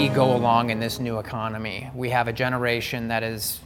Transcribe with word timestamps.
we 0.00 0.08
go 0.08 0.34
along 0.34 0.70
in 0.70 0.80
this 0.80 0.98
new 0.98 1.18
economy. 1.18 1.90
We 1.94 2.08
have 2.08 2.26
a 2.26 2.32
generation 2.32 3.08
that 3.08 3.22
is 3.22 3.60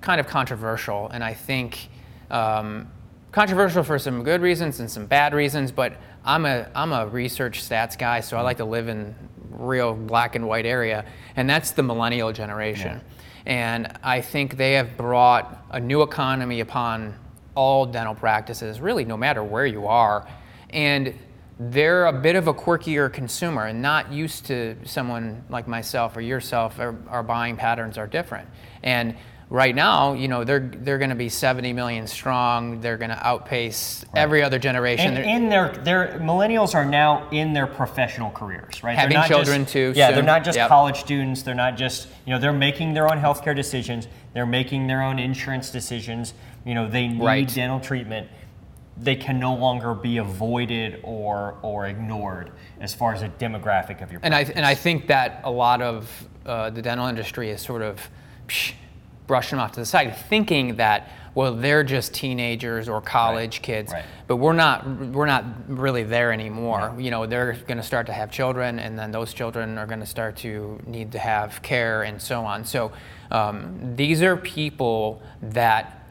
kind 0.00 0.18
of 0.18 0.26
controversial, 0.26 1.10
and 1.10 1.22
I 1.22 1.34
think 1.34 1.90
um, 2.30 2.90
controversial 3.32 3.82
for 3.82 3.98
some 3.98 4.24
good 4.24 4.40
reasons 4.40 4.80
and 4.80 4.90
some 4.90 5.04
bad 5.04 5.34
reasons. 5.34 5.70
But 5.72 5.98
I'm 6.24 6.46
a 6.46 6.70
I'm 6.74 6.92
a 6.92 7.06
research 7.06 7.62
stats 7.62 7.98
guy, 7.98 8.20
so 8.20 8.38
I 8.38 8.40
like 8.40 8.56
to 8.58 8.64
live 8.64 8.88
in 8.88 9.14
real 9.50 9.92
black 9.92 10.36
and 10.36 10.48
white 10.48 10.64
area, 10.64 11.04
and 11.36 11.50
that's 11.50 11.72
the 11.72 11.82
millennial 11.82 12.32
generation. 12.32 13.02
Yeah. 13.02 13.12
And 13.44 13.98
I 14.02 14.22
think 14.22 14.56
they 14.56 14.72
have 14.74 14.96
brought 14.96 15.66
a 15.70 15.80
new 15.80 16.00
economy 16.00 16.60
upon 16.60 17.14
all 17.54 17.84
dental 17.84 18.14
practices, 18.14 18.80
really, 18.80 19.04
no 19.04 19.18
matter 19.18 19.44
where 19.44 19.66
you 19.66 19.86
are. 19.86 20.26
And 20.70 21.14
they're 21.58 22.06
a 22.06 22.12
bit 22.12 22.36
of 22.36 22.48
a 22.48 22.54
quirkier 22.54 23.12
consumer 23.12 23.66
and 23.66 23.80
not 23.80 24.12
used 24.12 24.46
to 24.46 24.76
someone 24.84 25.44
like 25.48 25.68
myself 25.68 26.16
or 26.16 26.20
yourself. 26.20 26.80
Our, 26.80 26.96
our 27.08 27.22
buying 27.22 27.56
patterns 27.56 27.96
are 27.96 28.08
different. 28.08 28.48
And 28.82 29.14
right 29.50 29.74
now, 29.74 30.14
you 30.14 30.26
know, 30.26 30.42
they're 30.42 30.58
they're 30.58 30.98
going 30.98 31.10
to 31.10 31.16
be 31.16 31.28
70 31.28 31.72
million 31.72 32.08
strong. 32.08 32.80
They're 32.80 32.96
going 32.96 33.10
to 33.10 33.26
outpace 33.26 34.04
right. 34.08 34.20
every 34.20 34.42
other 34.42 34.58
generation. 34.58 35.16
And 35.16 35.24
in 35.24 35.48
their 35.48 35.68
their 35.84 36.18
millennials 36.20 36.74
are 36.74 36.84
now 36.84 37.28
in 37.30 37.52
their 37.52 37.68
professional 37.68 38.32
careers, 38.32 38.82
right? 38.82 38.98
Having 38.98 39.22
children 39.22 39.62
just, 39.62 39.72
too. 39.72 39.92
Yeah, 39.94 40.08
soon. 40.08 40.16
they're 40.16 40.24
not 40.24 40.44
just 40.44 40.56
yep. 40.56 40.68
college 40.68 40.98
students. 40.98 41.42
They're 41.42 41.54
not 41.54 41.76
just 41.76 42.08
you 42.26 42.32
know 42.32 42.40
they're 42.40 42.52
making 42.52 42.94
their 42.94 43.08
own 43.08 43.20
healthcare 43.20 43.54
decisions. 43.54 44.08
They're 44.32 44.44
making 44.44 44.88
their 44.88 45.02
own 45.02 45.20
insurance 45.20 45.70
decisions. 45.70 46.34
You 46.64 46.74
know, 46.74 46.88
they 46.88 47.08
need 47.08 47.22
right. 47.22 47.46
dental 47.46 47.78
treatment 47.78 48.28
they 48.96 49.16
can 49.16 49.40
no 49.40 49.54
longer 49.54 49.94
be 49.94 50.18
avoided 50.18 51.00
or 51.02 51.58
or 51.62 51.86
ignored 51.86 52.52
as 52.80 52.94
far 52.94 53.12
as 53.12 53.22
a 53.22 53.28
demographic 53.28 54.02
of 54.02 54.12
your 54.12 54.20
practice. 54.20 54.22
And 54.22 54.34
I 54.34 54.40
and 54.54 54.64
I 54.64 54.74
think 54.74 55.08
that 55.08 55.40
a 55.44 55.50
lot 55.50 55.82
of 55.82 56.28
uh, 56.46 56.70
the 56.70 56.82
dental 56.82 57.06
industry 57.06 57.50
is 57.50 57.60
sort 57.60 57.82
of 57.82 58.00
psh, 58.46 58.74
brushing 59.26 59.56
them 59.56 59.64
off 59.64 59.72
to 59.72 59.80
the 59.80 59.86
side, 59.86 60.16
thinking 60.16 60.76
that 60.76 61.10
well 61.34 61.54
they're 61.56 61.82
just 61.82 62.14
teenagers 62.14 62.88
or 62.88 63.00
college 63.00 63.56
right. 63.56 63.62
kids, 63.62 63.92
right. 63.92 64.04
but 64.28 64.36
we're 64.36 64.52
not 64.52 64.86
we're 64.86 65.26
not 65.26 65.44
really 65.66 66.04
there 66.04 66.32
anymore. 66.32 66.94
You 66.96 67.10
know 67.10 67.26
they're 67.26 67.54
going 67.66 67.78
to 67.78 67.82
start 67.82 68.06
to 68.06 68.12
have 68.12 68.30
children, 68.30 68.78
and 68.78 68.96
then 68.96 69.10
those 69.10 69.34
children 69.34 69.76
are 69.76 69.86
going 69.86 70.00
to 70.00 70.06
start 70.06 70.36
to 70.38 70.78
need 70.86 71.10
to 71.12 71.18
have 71.18 71.62
care 71.62 72.04
and 72.04 72.22
so 72.22 72.44
on. 72.44 72.64
So 72.64 72.92
um, 73.32 73.96
these 73.96 74.22
are 74.22 74.36
people 74.36 75.20
that 75.42 76.03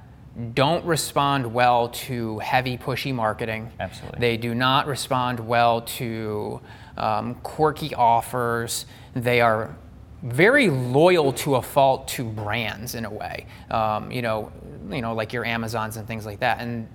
don't 0.53 0.83
respond 0.85 1.53
well 1.53 1.89
to 1.89 2.39
heavy, 2.39 2.77
pushy 2.77 3.13
marketing. 3.13 3.71
Absolutely. 3.79 4.19
They 4.19 4.37
do 4.37 4.55
not 4.55 4.87
respond 4.87 5.39
well 5.39 5.81
to 5.81 6.59
um, 6.97 7.35
quirky 7.35 7.93
offers. 7.93 8.85
They 9.15 9.41
are 9.41 9.75
very 10.23 10.69
loyal 10.69 11.33
to 11.33 11.55
a 11.55 11.61
fault 11.61 12.07
to 12.09 12.23
brands 12.23 12.95
in 12.95 13.05
a 13.05 13.11
way. 13.11 13.45
Um, 13.69 14.11
you 14.11 14.21
know, 14.21 14.51
you 14.89 15.01
know, 15.01 15.13
like 15.13 15.33
your 15.33 15.45
Amazons 15.45 15.97
and 15.97 16.07
things 16.07 16.25
like 16.25 16.39
that. 16.39 16.59
And 16.59 16.87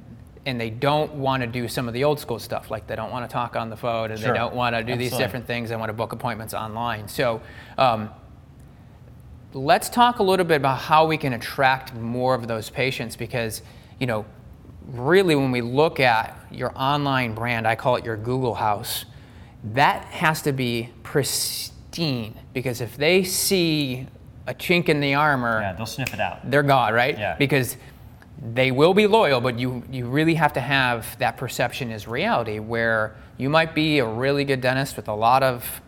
and 0.46 0.58
they 0.58 0.70
don't 0.70 1.12
want 1.14 1.42
to 1.42 1.46
do 1.46 1.68
some 1.68 1.88
of 1.88 1.94
the 1.94 2.04
old 2.04 2.18
school 2.18 2.38
stuff, 2.38 2.70
like 2.70 2.86
they 2.86 2.96
don't 2.96 3.10
want 3.10 3.28
to 3.28 3.32
talk 3.32 3.54
on 3.54 3.68
the 3.68 3.76
phone, 3.76 4.10
and 4.10 4.18
sure. 4.18 4.32
they 4.32 4.38
don't 4.38 4.54
want 4.54 4.74
to 4.74 4.82
do 4.82 4.92
Absolutely. 4.92 5.08
these 5.08 5.18
different 5.18 5.46
things. 5.46 5.68
They 5.68 5.76
want 5.76 5.90
to 5.90 5.94
book 5.94 6.12
appointments 6.12 6.54
online. 6.54 7.06
So. 7.06 7.40
Um, 7.76 8.10
let's 9.54 9.88
talk 9.88 10.18
a 10.18 10.22
little 10.22 10.44
bit 10.44 10.56
about 10.56 10.78
how 10.78 11.06
we 11.06 11.16
can 11.16 11.32
attract 11.32 11.94
more 11.94 12.34
of 12.34 12.46
those 12.46 12.70
patients 12.70 13.16
because, 13.16 13.62
you 13.98 14.06
know, 14.06 14.24
really 14.86 15.34
when 15.34 15.50
we 15.50 15.60
look 15.60 16.00
at 16.00 16.36
your 16.50 16.72
online 16.76 17.34
brand, 17.34 17.66
I 17.66 17.74
call 17.74 17.96
it 17.96 18.04
your 18.04 18.16
Google 18.16 18.54
house, 18.54 19.04
that 19.72 20.04
has 20.06 20.42
to 20.42 20.52
be 20.52 20.90
pristine 21.02 22.34
because 22.52 22.80
if 22.80 22.96
they 22.96 23.24
see 23.24 24.06
a 24.46 24.54
chink 24.54 24.88
in 24.88 25.00
the 25.00 25.14
armor, 25.14 25.60
yeah, 25.60 25.72
they'll 25.74 25.86
sniff 25.86 26.14
it 26.14 26.20
out. 26.20 26.50
They're 26.50 26.62
gone, 26.62 26.94
right? 26.94 27.18
Yeah. 27.18 27.36
Because 27.36 27.76
they 28.52 28.70
will 28.70 28.94
be 28.94 29.06
loyal, 29.06 29.40
but 29.40 29.58
you 29.58 29.82
you 29.90 30.06
really 30.06 30.34
have 30.34 30.52
to 30.54 30.60
have 30.60 31.18
that 31.18 31.36
perception 31.36 31.90
as 31.90 32.06
reality 32.06 32.58
where 32.58 33.16
you 33.36 33.50
might 33.50 33.74
be 33.74 33.98
a 33.98 34.06
really 34.06 34.44
good 34.44 34.60
dentist 34.60 34.96
with 34.96 35.08
a 35.08 35.14
lot 35.14 35.42
of 35.42 35.82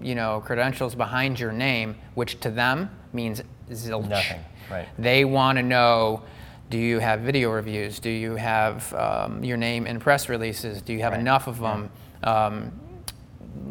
you 0.00 0.14
know 0.14 0.42
credentials 0.44 0.94
behind 0.94 1.40
your 1.40 1.50
name, 1.50 1.96
which 2.14 2.38
to 2.40 2.50
them 2.50 2.90
means 3.14 3.42
zilch. 3.70 4.08
Nothing. 4.08 4.40
Right. 4.70 4.88
They 4.98 5.24
want 5.24 5.58
to 5.58 5.62
know. 5.62 6.22
Do 6.70 6.78
you 6.78 6.98
have 6.98 7.20
video 7.20 7.50
reviews? 7.50 8.00
Do 8.00 8.10
you 8.10 8.36
have 8.36 8.92
um, 8.94 9.44
your 9.44 9.56
name 9.56 9.86
in 9.86 10.00
press 10.00 10.28
releases? 10.28 10.82
Do 10.82 10.92
you 10.92 11.00
have 11.00 11.12
right. 11.12 11.20
enough 11.20 11.46
of 11.46 11.60
them? 11.60 11.90
Yeah. 12.22 12.46
Um, 12.46 12.80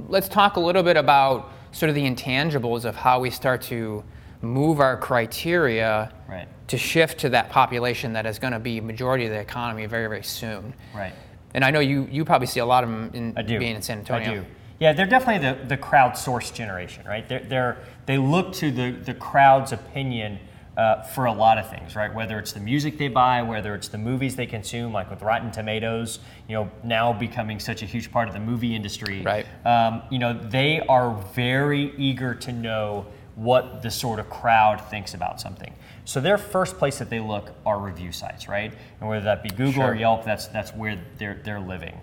let's 0.08 0.30
talk 0.30 0.56
a 0.58 0.59
little 0.59 0.84
bit 0.84 0.96
about 0.96 1.52
sort 1.72 1.90
of 1.90 1.96
the 1.96 2.04
intangibles 2.04 2.86
of 2.86 2.96
how 2.96 3.20
we 3.20 3.30
start 3.30 3.62
to 3.64 4.04
move 4.42 4.80
our 4.80 4.96
criteria 4.96 6.14
right. 6.30 6.48
to 6.68 6.78
shift 6.78 7.20
to 7.22 7.30
that 7.30 7.50
population 7.50 8.14
that 8.14 8.25
is 8.25 8.38
going 8.40 8.54
to 8.54 8.60
be 8.60 8.80
majority 8.80 9.25
of 9.25 9.31
the 9.31 9.40
economy 9.40 9.86
very, 9.86 10.08
very 10.08 10.24
soon. 10.24 10.74
Right. 10.94 11.14
And 11.54 11.66
I 11.66 11.72
know 11.72 11.80
you, 11.80 12.08
you 12.12 12.24
probably 12.25 12.48
see 12.48 12.60
a 12.60 12.66
lot 12.66 12.84
of 12.84 12.90
them 12.90 13.12
in, 13.14 13.34
being 13.46 13.75
in 13.75 13.81
San 13.81 14.00
Antonio. 14.00 14.31
I 14.31 14.36
do. 14.36 14.46
Yeah, 14.84 14.92
they're 14.92 15.06
definitely 15.06 15.50
the, 15.50 15.66
the 15.66 15.78
crowdsourced 15.78 16.54
generation, 16.54 17.06
right? 17.08 17.26
They're, 17.26 17.40
they're, 17.40 17.78
they 18.06 18.18
look 18.18 18.52
to 18.56 18.70
the, 18.70 18.92
the 18.92 19.14
crowd's 19.14 19.72
opinion 19.72 20.40
uh, 20.76 21.04
for 21.04 21.24
a 21.24 21.32
lot 21.32 21.58
of 21.58 21.70
things, 21.70 21.96
right? 21.96 22.14
Whether 22.14 22.38
it's 22.38 22.52
the 22.52 22.60
music 22.60 22.98
they 22.98 23.08
buy, 23.08 23.44
whether 23.44 23.76
it's 23.76 23.88
the 23.88 23.98
movies 23.98 24.36
they 24.36 24.46
consume, 24.46 24.92
like 24.92 25.10
with 25.10 25.22
Rotten 25.22 25.52
Tomatoes, 25.52 26.20
you 26.50 26.56
know, 26.56 26.70
now 26.84 27.14
becoming 27.14 27.62
such 27.62 27.82
a 27.82 27.86
huge 27.86 28.12
part 28.12 28.28
of 28.28 28.34
the 28.34 28.42
movie 28.42 28.76
industry. 28.76 29.22
Right. 29.22 29.46
Um, 29.66 30.02
you 30.12 30.20
know, 30.20 30.34
they 30.34 30.82
are 30.82 31.14
very 31.34 31.94
eager 31.98 32.36
to 32.36 32.52
know 32.52 33.06
what 33.36 33.84
the 33.84 33.90
sort 33.90 34.20
of 34.20 34.30
crowd 34.30 34.82
thinks 34.90 35.14
about 35.14 35.40
something. 35.40 35.74
So 36.04 36.20
their 36.20 36.38
first 36.38 36.78
place 36.78 37.00
that 37.00 37.10
they 37.10 37.22
look 37.22 37.52
are 37.66 37.80
review 37.80 38.12
sites, 38.12 38.50
right? 38.50 38.74
And 39.00 39.08
whether 39.08 39.24
that 39.24 39.44
be 39.44 39.50
Google 39.50 39.84
sure. 39.84 39.92
or 39.92 39.96
Yelp, 39.96 40.26
that's 40.26 40.48
that's 40.48 40.74
where 40.74 41.02
they're 41.18 41.40
they're 41.42 41.62
living. 41.62 42.02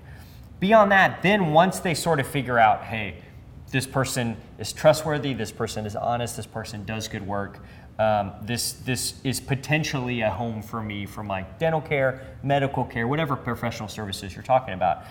Beyond 0.60 0.93
that, 0.93 1.22
then 1.22 1.53
once 1.53 1.81
they 1.81 1.94
sort 1.94 2.21
of 2.21 2.26
figure 2.26 2.59
out, 2.59 2.84
hey, 2.84 3.16
this 3.71 3.87
person 3.87 4.37
is 4.59 4.72
trustworthy, 4.72 5.32
this 5.32 5.50
person 5.53 5.87
is 5.87 5.97
honest, 5.97 6.37
this 6.37 6.47
person 6.47 6.84
does 6.84 7.09
good 7.09 7.26
work, 7.26 7.60
um, 7.98 8.32
this 8.43 8.72
this 8.72 9.21
is 9.25 9.41
potentially 9.41 10.22
a 10.22 10.31
home 10.31 10.62
for 10.62 10.82
me 10.82 11.04
for 11.04 11.22
my 11.22 11.43
dental 11.59 11.82
care, 11.82 12.26
medical 12.43 12.82
care, 12.84 13.06
whatever 13.06 13.37
professional 13.37 13.88
services 13.88 14.34
you're 14.34 14.43
talking 14.43 14.72
about. 14.72 15.04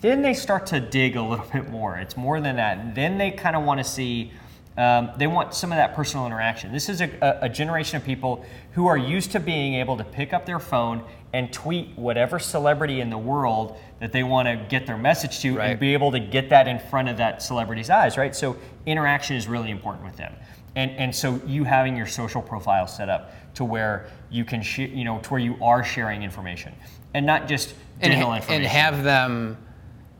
Then 0.00 0.22
they 0.22 0.34
start 0.34 0.66
to 0.66 0.78
dig 0.78 1.16
a 1.16 1.22
little 1.22 1.46
bit 1.52 1.68
more. 1.68 1.96
It's 1.96 2.16
more 2.16 2.40
than 2.40 2.56
that. 2.56 2.94
Then 2.94 3.18
they 3.18 3.32
kind 3.32 3.56
of 3.56 3.64
want 3.64 3.78
to 3.78 3.84
see. 3.84 4.32
Um, 4.78 5.10
they 5.16 5.26
want 5.26 5.54
some 5.54 5.72
of 5.72 5.76
that 5.76 5.96
personal 5.96 6.24
interaction. 6.24 6.72
This 6.72 6.88
is 6.88 7.00
a, 7.00 7.38
a, 7.42 7.48
generation 7.48 7.96
of 7.96 8.04
people 8.04 8.44
who 8.74 8.86
are 8.86 8.96
used 8.96 9.32
to 9.32 9.40
being 9.40 9.74
able 9.74 9.96
to 9.96 10.04
pick 10.04 10.32
up 10.32 10.46
their 10.46 10.60
phone 10.60 11.02
and 11.32 11.52
tweet 11.52 11.98
whatever 11.98 12.38
celebrity 12.38 13.00
in 13.00 13.10
the 13.10 13.18
world 13.18 13.76
that 13.98 14.12
they 14.12 14.22
want 14.22 14.46
to 14.46 14.54
get 14.68 14.86
their 14.86 14.96
message 14.96 15.40
to 15.40 15.56
right. 15.56 15.70
and 15.70 15.80
be 15.80 15.94
able 15.94 16.12
to 16.12 16.20
get 16.20 16.48
that 16.50 16.68
in 16.68 16.78
front 16.78 17.08
of 17.08 17.16
that 17.16 17.42
celebrity's 17.42 17.90
eyes, 17.90 18.16
right? 18.16 18.36
So 18.36 18.56
interaction 18.86 19.34
is 19.34 19.48
really 19.48 19.72
important 19.72 20.04
with 20.04 20.16
them. 20.16 20.32
And, 20.76 20.92
and 20.92 21.12
so 21.12 21.40
you 21.44 21.64
having 21.64 21.96
your 21.96 22.06
social 22.06 22.40
profile 22.40 22.86
set 22.86 23.08
up 23.08 23.32
to 23.54 23.64
where 23.64 24.06
you 24.30 24.44
can, 24.44 24.62
sh- 24.62 24.78
you 24.78 25.02
know, 25.02 25.18
to 25.18 25.30
where 25.30 25.40
you 25.40 25.56
are 25.60 25.82
sharing 25.82 26.22
information 26.22 26.72
and 27.14 27.26
not 27.26 27.48
just 27.48 27.74
dental 28.00 28.30
and, 28.30 28.36
information. 28.40 28.62
And 28.62 28.64
have 28.64 29.02
them 29.02 29.56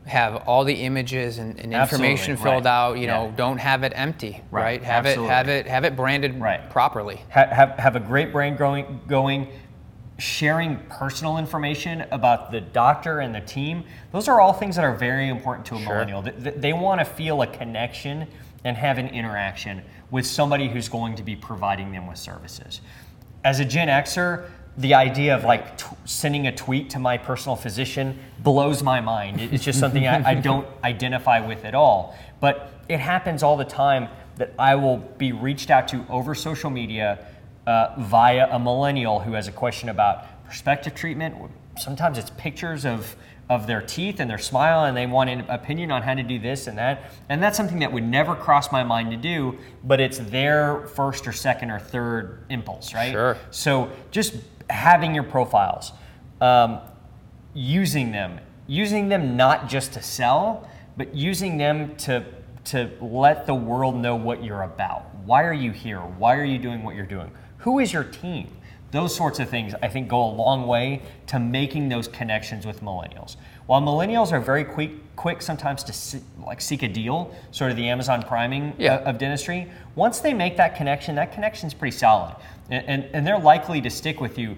have 0.06 0.36
all 0.48 0.64
the 0.64 0.74
images 0.74 1.38
and, 1.38 1.58
and 1.60 1.74
information 1.74 2.36
filled 2.36 2.64
right. 2.64 2.66
out. 2.66 2.94
You 2.94 3.06
yeah. 3.06 3.26
know, 3.26 3.34
don't 3.36 3.58
have 3.58 3.82
it 3.82 3.92
empty. 3.94 4.42
Right. 4.50 4.62
right? 4.62 4.84
Have 4.84 5.06
Absolutely. 5.06 5.26
it 5.26 5.34
have 5.34 5.48
it 5.48 5.66
have 5.66 5.84
it 5.84 5.96
branded 5.96 6.40
right. 6.40 6.68
properly. 6.70 7.20
Ha- 7.32 7.48
have 7.50 7.70
have 7.78 7.96
a 7.96 8.00
great 8.00 8.32
brand 8.32 8.58
going 8.58 9.00
going 9.06 9.48
sharing 10.18 10.76
personal 10.88 11.38
information 11.38 12.04
about 12.10 12.50
the 12.50 12.60
doctor 12.60 13.20
and 13.20 13.34
the 13.34 13.40
team, 13.40 13.84
those 14.10 14.26
are 14.28 14.40
all 14.40 14.52
things 14.52 14.74
that 14.74 14.84
are 14.84 14.96
very 14.96 15.28
important 15.28 15.64
to 15.66 15.76
a 15.76 15.78
sure. 15.78 15.92
millennial. 15.92 16.22
They, 16.22 16.50
they 16.50 16.72
want 16.72 17.00
to 17.00 17.04
feel 17.04 17.40
a 17.42 17.46
connection 17.46 18.26
and 18.64 18.76
have 18.76 18.98
an 18.98 19.08
interaction 19.08 19.82
with 20.10 20.26
somebody 20.26 20.68
who's 20.68 20.88
going 20.88 21.14
to 21.16 21.22
be 21.22 21.36
providing 21.36 21.92
them 21.92 22.08
with 22.08 22.18
services. 22.18 22.80
As 23.44 23.60
a 23.60 23.64
Gen 23.64 23.86
Xer, 23.88 24.50
the 24.78 24.94
idea 24.94 25.36
of 25.36 25.44
like 25.44 25.76
t- 25.76 25.84
sending 26.04 26.46
a 26.46 26.54
tweet 26.54 26.90
to 26.90 27.00
my 27.00 27.18
personal 27.18 27.56
physician 27.56 28.18
blows 28.38 28.82
my 28.82 29.00
mind. 29.00 29.40
It's 29.40 29.64
just 29.64 29.80
something 29.80 30.06
I, 30.06 30.30
I 30.30 30.34
don't 30.34 30.66
identify 30.84 31.46
with 31.46 31.64
at 31.64 31.74
all. 31.74 32.16
But 32.40 32.70
it 32.88 33.00
happens 33.00 33.42
all 33.42 33.56
the 33.56 33.64
time 33.64 34.08
that 34.36 34.54
I 34.56 34.76
will 34.76 34.98
be 34.98 35.32
reached 35.32 35.70
out 35.70 35.88
to 35.88 36.06
over 36.08 36.32
social 36.34 36.70
media 36.70 37.26
uh, 37.66 37.94
via 37.98 38.48
a 38.50 38.58
millennial 38.58 39.18
who 39.18 39.32
has 39.32 39.48
a 39.48 39.52
question 39.52 39.88
about 39.88 40.44
prospective 40.44 40.94
treatment. 40.94 41.34
Sometimes 41.78 42.18
it's 42.18 42.30
pictures 42.30 42.84
of, 42.84 43.16
of 43.48 43.66
their 43.66 43.80
teeth 43.80 44.20
and 44.20 44.30
their 44.30 44.38
smile, 44.38 44.84
and 44.84 44.96
they 44.96 45.06
want 45.06 45.30
an 45.30 45.40
opinion 45.48 45.90
on 45.90 46.02
how 46.02 46.14
to 46.14 46.22
do 46.22 46.38
this 46.38 46.66
and 46.66 46.76
that. 46.78 47.12
And 47.28 47.42
that's 47.42 47.56
something 47.56 47.78
that 47.80 47.92
would 47.92 48.04
never 48.04 48.34
cross 48.34 48.70
my 48.72 48.82
mind 48.82 49.10
to 49.10 49.16
do, 49.16 49.58
but 49.84 50.00
it's 50.00 50.18
their 50.18 50.86
first 50.88 51.26
or 51.26 51.32
second 51.32 51.70
or 51.70 51.78
third 51.78 52.44
impulse, 52.50 52.94
right? 52.94 53.12
Sure. 53.12 53.36
So 53.50 53.90
just 54.10 54.34
having 54.70 55.14
your 55.14 55.24
profiles, 55.24 55.92
um, 56.40 56.80
using 57.54 58.12
them, 58.12 58.40
using 58.66 59.08
them 59.08 59.36
not 59.36 59.68
just 59.68 59.92
to 59.94 60.02
sell, 60.02 60.68
but 60.96 61.14
using 61.14 61.56
them 61.56 61.96
to 61.96 62.24
to 62.68 62.90
let 63.00 63.46
the 63.46 63.54
world 63.54 63.96
know 63.96 64.14
what 64.14 64.44
you're 64.44 64.62
about. 64.62 65.14
Why 65.24 65.44
are 65.44 65.54
you 65.54 65.72
here? 65.72 66.00
Why 66.00 66.36
are 66.36 66.44
you 66.44 66.58
doing 66.58 66.82
what 66.82 66.94
you're 66.94 67.06
doing? 67.06 67.30
Who 67.58 67.78
is 67.78 67.94
your 67.94 68.04
team? 68.04 68.48
Those 68.90 69.14
sorts 69.14 69.38
of 69.38 69.50
things, 69.50 69.74
I 69.82 69.88
think, 69.88 70.08
go 70.08 70.24
a 70.24 70.32
long 70.32 70.66
way 70.66 71.02
to 71.26 71.38
making 71.38 71.88
those 71.90 72.08
connections 72.08 72.64
with 72.66 72.80
millennials. 72.80 73.36
While 73.66 73.82
millennials 73.82 74.32
are 74.32 74.40
very 74.40 74.64
quick, 74.64 74.92
quick 75.14 75.42
sometimes 75.42 75.84
to 75.84 75.92
see, 75.92 76.20
like 76.44 76.60
seek 76.60 76.82
a 76.82 76.88
deal, 76.88 77.34
sort 77.50 77.70
of 77.70 77.76
the 77.76 77.86
Amazon 77.88 78.22
priming 78.22 78.70
uh, 78.70 78.74
Yeah. 78.78 78.94
of, 78.96 79.06
of 79.08 79.18
dentistry. 79.18 79.70
Once 79.94 80.20
they 80.20 80.32
make 80.32 80.56
that 80.56 80.74
connection, 80.74 81.16
that 81.16 81.32
connection's 81.32 81.74
pretty 81.74 81.96
solid, 81.96 82.34
and, 82.70 82.86
and, 82.86 83.04
and 83.14 83.26
they're 83.26 83.38
likely 83.38 83.82
to 83.82 83.90
stick 83.90 84.20
with 84.22 84.38
you 84.38 84.56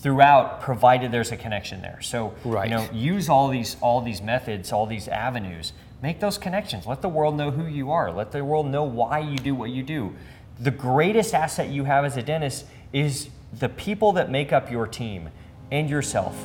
throughout, 0.00 0.60
provided 0.60 1.10
there's 1.10 1.32
a 1.32 1.36
connection 1.36 1.82
there. 1.82 2.00
So, 2.00 2.32
Right. 2.44 2.68
you 2.70 2.76
know, 2.76 2.88
use 2.92 3.28
all 3.28 3.48
these 3.48 3.76
all 3.80 4.00
these 4.00 4.22
methods, 4.22 4.72
all 4.72 4.86
these 4.86 5.08
avenues. 5.08 5.72
Make 6.00 6.20
those 6.20 6.38
connections. 6.38 6.86
Let 6.86 7.02
the 7.02 7.08
world 7.08 7.36
know 7.36 7.50
who 7.50 7.66
you 7.66 7.90
are. 7.90 8.12
Let 8.12 8.30
the 8.30 8.44
world 8.44 8.66
know 8.68 8.84
why 8.84 9.18
you 9.18 9.36
do 9.36 9.56
what 9.56 9.70
you 9.70 9.82
do. 9.82 10.14
The 10.60 10.70
greatest 10.70 11.34
asset 11.34 11.70
you 11.70 11.82
have 11.84 12.04
as 12.04 12.16
a 12.16 12.22
dentist 12.22 12.66
is 12.92 13.30
the 13.52 13.68
people 13.68 14.12
that 14.12 14.30
make 14.30 14.52
up 14.52 14.70
your 14.70 14.86
team 14.86 15.30
and 15.70 15.88
yourself 15.88 16.36